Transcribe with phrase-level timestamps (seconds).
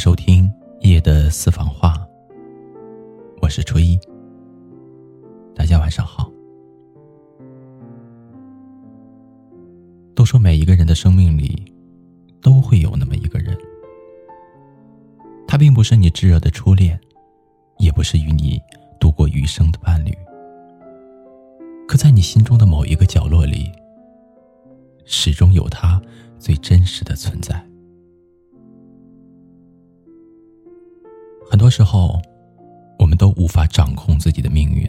[0.00, 0.50] 收听
[0.80, 1.94] 夜的私房话，
[3.42, 4.00] 我是初一。
[5.54, 6.32] 大家晚上好。
[10.14, 11.70] 都说每一个人的生命里，
[12.40, 13.54] 都会有那么一个人，
[15.46, 16.98] 他并不是你炙热的初恋，
[17.76, 18.58] 也不是与你
[18.98, 20.16] 度过余生的伴侣，
[21.86, 23.70] 可在你心中的某一个角落里，
[25.04, 26.00] 始终有他
[26.38, 27.62] 最真实的存在。
[31.48, 32.20] 很多时候，
[32.98, 34.88] 我们都无法掌控自己的命运。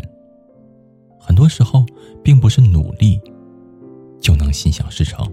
[1.20, 1.86] 很多时候，
[2.24, 3.22] 并不是努力
[4.20, 5.26] 就能心想事成，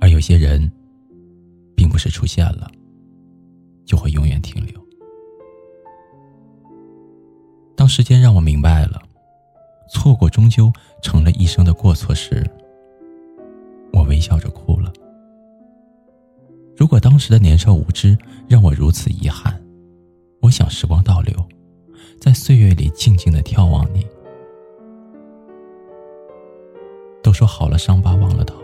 [0.00, 0.70] 而有些人，
[1.76, 2.70] 并不是出现了
[3.84, 4.80] 就会永远停留。
[7.76, 9.00] 当时间让我明白了，
[9.88, 12.44] 错过终究成了一生的过错时，
[13.92, 14.48] 我微笑着。
[16.88, 18.16] 如果当时的年少无知
[18.48, 19.62] 让我如此遗憾，
[20.40, 21.34] 我想时光倒流，
[22.18, 24.06] 在岁月里静静的眺望你。
[27.22, 28.58] 都说好了伤疤忘了疼，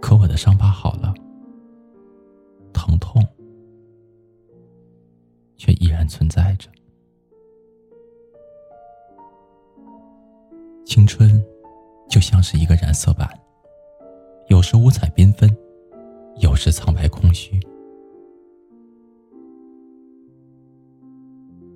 [0.00, 1.12] 可我的伤疤好了，
[2.72, 3.20] 疼痛
[5.56, 6.70] 却依然存在着。
[10.84, 11.44] 青春
[12.08, 13.28] 就像是一个染色板，
[14.46, 15.50] 有时五彩缤纷。
[16.38, 17.58] 有时苍白空虚，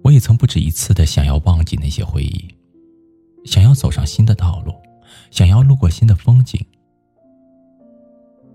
[0.02, 2.48] 我也曾不止一次的想要忘记那些回忆，
[3.44, 4.74] 想要走上新的道路，
[5.30, 6.60] 想要路过新的风景。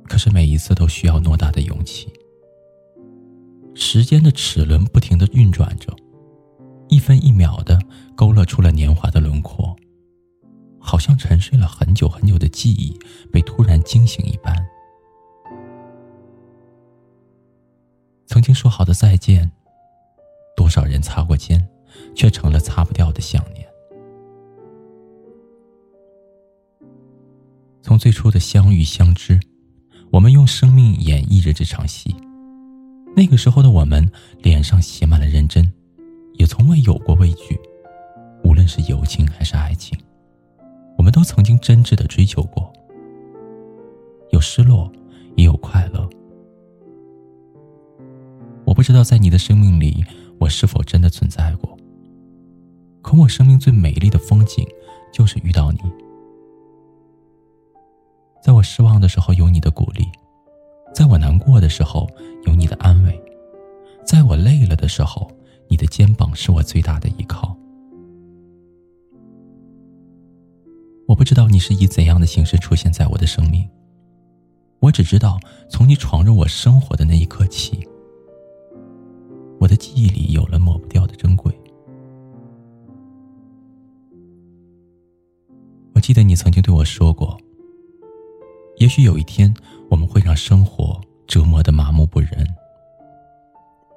[0.04, 2.08] 可是每一次都需要偌大的勇气。
[3.74, 5.94] 时间的齿轮不停的运转着，
[6.88, 7.80] 一分一秒的
[8.16, 9.76] 勾勒出了年华的轮廓，
[10.80, 12.96] 好像沉睡了很久很久的记忆
[13.32, 14.56] 被突然惊醒一般。
[18.36, 19.50] 曾经说好的再见，
[20.58, 21.66] 多少人擦过肩，
[22.14, 23.66] 却成了擦不掉的想念。
[27.82, 29.40] 从最初的相遇相知，
[30.12, 32.14] 我们用生命演绎着这场戏。
[33.16, 34.06] 那个时候的我们，
[34.44, 35.72] 脸上写满了认真，
[36.34, 37.58] 也从未有过畏惧。
[38.44, 39.98] 无论是友情还是爱情，
[40.98, 42.70] 我们都曾经真挚的追求过，
[44.32, 44.92] 有失落，
[45.38, 46.10] 也有快乐。
[48.86, 50.06] 不知道在你的生命里，
[50.38, 51.76] 我是否真的存在过？
[53.02, 54.64] 可我生命最美丽的风景，
[55.12, 55.80] 就是遇到你。
[58.44, 60.04] 在我失望的时候，有你的鼓励；
[60.94, 62.08] 在我难过的时候，
[62.46, 63.12] 有你的安慰；
[64.06, 65.32] 在我累了的时候，
[65.68, 67.58] 你的肩膀是我最大的依靠。
[71.08, 73.68] 我不知道你是以怎样的形式出现在我的生命，
[74.80, 75.40] 我只知道
[75.72, 77.84] 从你闯入我生活的那一刻起。
[79.66, 81.52] 我的记忆里有了抹不掉的珍贵。
[85.96, 87.36] 我记得你曾经对我说过
[88.78, 89.52] ：“也许有一天
[89.90, 92.48] 我们会让生活折磨的麻木不仁，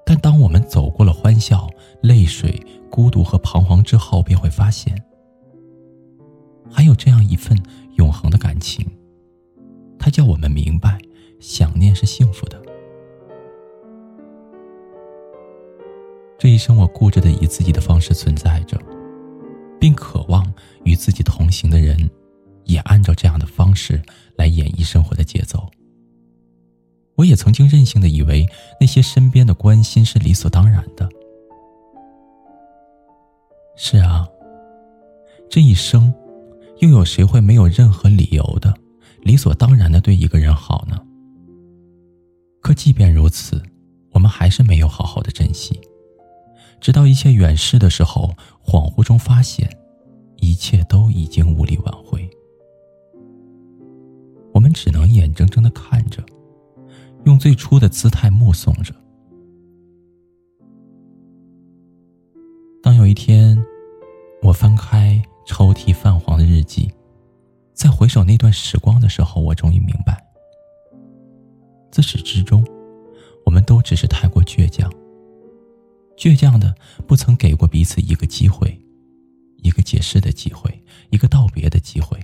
[0.06, 1.68] 但当我们走过了欢笑、
[2.00, 2.58] 泪水、
[2.90, 4.96] 孤独和彷徨之后，便会发现，
[6.70, 7.62] 还有这样一份
[7.96, 8.90] 永恒的感情，
[9.98, 10.98] 它叫我们明白，
[11.40, 12.58] 想念是幸福的。”
[16.48, 18.80] 这一生，我固执的以自己的方式存在着，
[19.78, 20.50] 并渴望
[20.82, 22.08] 与自己同行的人，
[22.64, 24.00] 也按照这样的方式
[24.34, 25.68] 来演绎生活的节奏。
[27.16, 28.46] 我也曾经任性的以为
[28.80, 31.06] 那些身边的关心是理所当然的。
[33.76, 34.26] 是啊，
[35.50, 36.10] 这一生，
[36.78, 38.74] 又有谁会没有任何理由的、
[39.20, 40.96] 理所当然的对一个人好呢？
[42.62, 43.62] 可即便如此，
[44.12, 45.78] 我们还是没有好好的珍惜。
[46.80, 48.34] 直到一切远逝的时候，
[48.64, 49.68] 恍惚中发现，
[50.36, 52.28] 一切都已经无力挽回。
[54.52, 56.22] 我们只能眼睁睁的看着，
[57.24, 58.94] 用最初的姿态目送着。
[62.82, 63.58] 当有一天，
[64.42, 66.90] 我翻开抽屉泛黄的日记，
[67.72, 70.24] 再回首那段时光的时候，我终于明白，
[71.90, 72.64] 自始至终，
[73.44, 74.77] 我们都只是太过倔强。
[76.18, 76.74] 倔强的
[77.06, 78.76] 不曾给过彼此一个机会，
[79.62, 80.68] 一个解释的机会，
[81.10, 82.18] 一个道别的机会。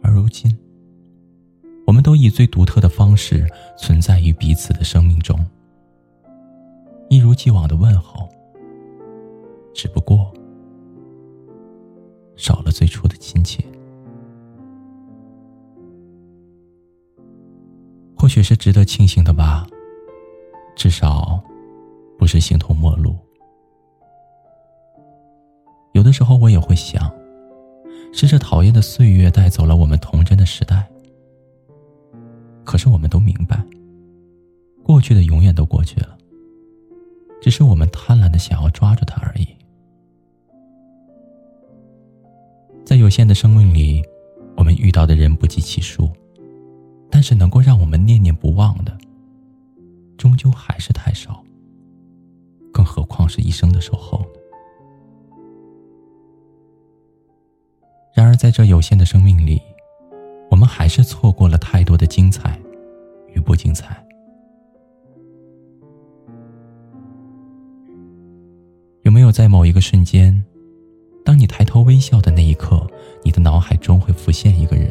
[0.00, 0.56] 而如今，
[1.84, 3.44] 我们都以最独特的方式
[3.76, 5.44] 存在于彼此的生命中，
[7.10, 8.28] 一如既往的问候，
[9.74, 10.32] 只不过
[12.36, 13.64] 少了最初的亲切。
[18.16, 19.66] 或许是值得庆幸的吧，
[20.76, 21.42] 至少
[22.26, 23.16] 是形同陌路。
[25.92, 27.10] 有的时候我也会想，
[28.12, 30.86] 是这讨厌的岁月带走了我们童真的时代。
[32.64, 33.64] 可是我们都明白，
[34.82, 36.18] 过去的永远都过去了，
[37.40, 39.46] 只是我们贪婪的想要抓住它而已。
[42.84, 44.02] 在有限的生命里，
[44.56, 46.10] 我们遇到的人不计其数。
[47.08, 48.94] 但是能够让我们念念不忘的，
[50.18, 51.42] 终究还是太少。
[52.86, 54.26] 何况是一生的守候呢？
[58.14, 59.60] 然而，在这有限的生命里，
[60.50, 62.58] 我们还是错过了太多的精彩
[63.34, 64.02] 与不精彩。
[69.02, 70.44] 有没有在某一个瞬间，
[71.24, 72.86] 当你抬头微笑的那一刻，
[73.22, 74.88] 你的脑海中会浮现一个人？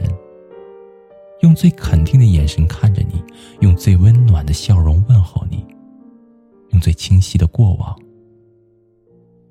[1.42, 3.22] 用最肯定的眼神看着你，
[3.60, 5.66] 用最温暖的笑容问候你，
[6.76, 7.98] 用最清晰的过往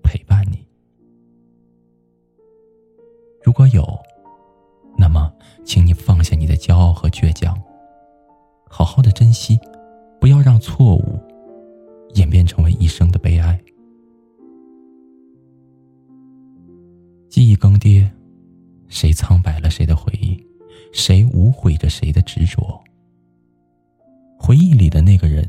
[0.03, 0.63] 陪伴你。
[3.43, 3.83] 如果有，
[4.99, 5.33] 那么，
[5.65, 7.59] 请你放下你的骄傲和倔强，
[8.69, 9.59] 好好的珍惜，
[10.21, 11.19] 不要让错误
[12.15, 13.59] 演变成为一生的悲哀。
[17.31, 18.07] 记忆更迭，
[18.89, 20.39] 谁苍白了谁的回忆？
[20.93, 22.85] 谁无悔着谁的执着？
[24.39, 25.49] 回忆里的那个人，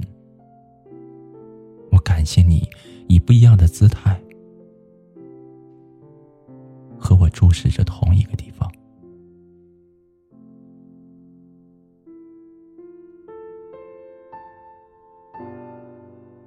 [2.05, 2.69] 感谢你
[3.07, 4.17] 以不一样的姿态
[6.97, 8.71] 和我注视着同一个地方。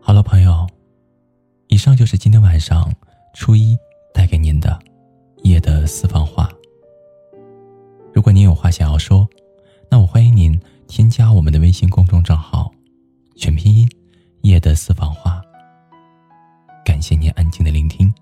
[0.00, 0.66] 好了，朋友，
[1.66, 2.90] 以上就是今天晚上
[3.34, 3.76] 初一
[4.14, 4.78] 带给您的
[5.42, 6.48] 夜的私房话。
[8.14, 9.28] 如果您有话想要说，
[9.90, 12.72] 那我欢迎您添加我们的微信公众账号，
[13.36, 13.88] 全拼音
[14.42, 15.14] “夜的私房”。
[16.98, 18.12] 感谢您安静的聆听，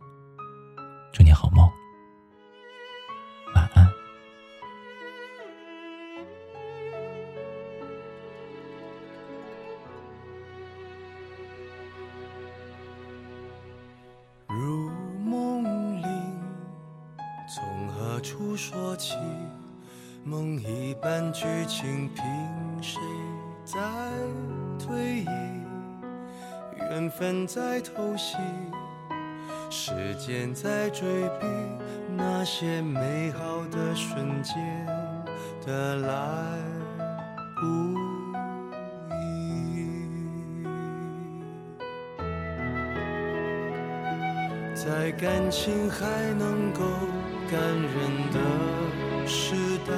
[1.11, 1.67] 祝您好梦，
[3.55, 3.89] 晚安。
[14.47, 14.91] 如
[15.25, 16.39] 梦令，
[17.49, 19.15] 从何处说起？
[20.23, 22.23] 梦一般剧情，凭
[22.83, 23.01] 谁
[23.65, 23.81] 在
[24.79, 25.66] 推移？
[26.79, 28.37] 缘分在偷袭，
[29.71, 31.07] 时间在追
[31.41, 31.47] 逼，
[32.17, 34.55] 那些美好的瞬间
[35.65, 36.09] 的来
[37.61, 37.97] 不。
[44.75, 46.07] 在感情还
[46.39, 46.85] 能够
[47.51, 49.93] 感人的时代，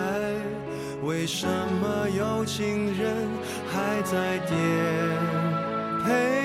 [1.03, 3.29] 为什么有情人
[3.71, 4.57] 还在颠
[6.03, 6.38] 沛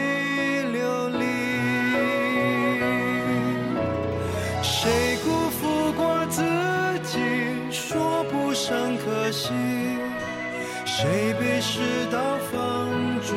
[11.04, 12.88] 谁被世道放
[13.20, 13.36] 逐，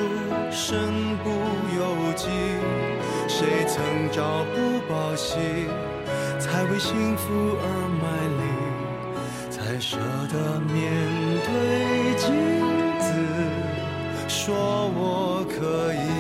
[0.53, 1.31] 身不
[1.77, 2.29] 由己？
[3.27, 5.35] 谁曾朝不保夕，
[6.39, 7.67] 才为幸福而
[8.01, 8.05] 卖
[8.39, 8.41] 力，
[9.51, 9.97] 才舍
[10.33, 10.79] 得面
[11.45, 12.25] 对镜
[13.01, 13.07] 子，
[14.29, 14.55] 说
[14.95, 16.16] 我可以。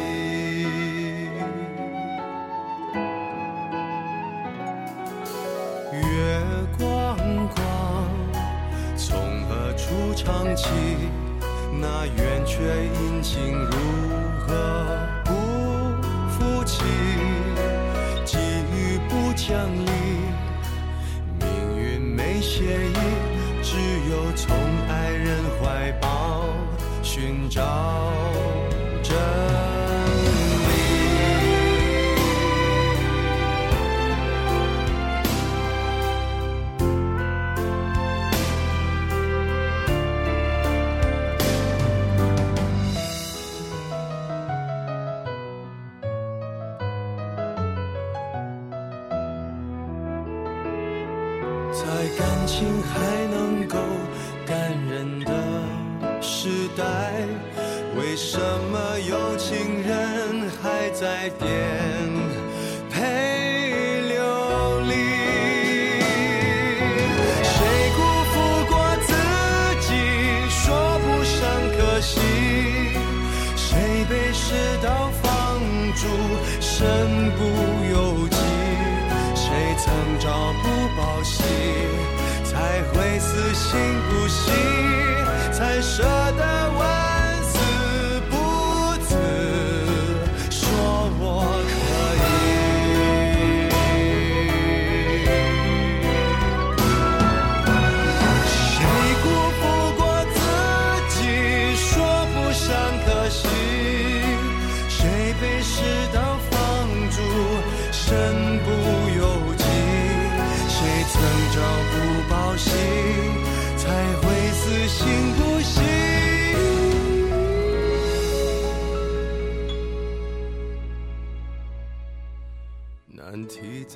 [13.36, 13.76] 心如
[14.40, 15.30] 何不
[16.30, 16.82] 负起？
[18.24, 18.38] 际
[18.72, 19.90] 遇不讲理，
[21.38, 21.46] 命
[21.78, 22.96] 运没协议，
[23.62, 23.76] 只
[24.10, 24.56] 有从
[24.88, 26.46] 爱人怀抱
[27.02, 27.60] 寻找
[52.58, 53.76] 情还能够
[54.46, 54.56] 感
[54.88, 55.30] 人的
[56.22, 57.12] 时代，
[57.98, 58.38] 为什
[58.72, 61.85] 么有情人还在颠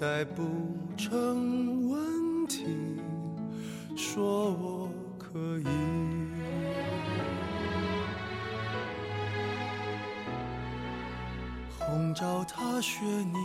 [0.01, 0.43] 再不
[0.97, 2.65] 成问题，
[3.95, 5.67] 说我可以。
[11.79, 13.37] 红照踏雪你，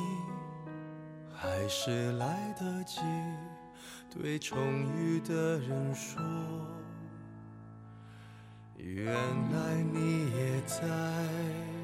[1.33, 3.01] 还是来得及
[4.09, 4.57] 对重
[4.95, 6.23] 遇的人说，
[8.77, 11.74] 原来你也在。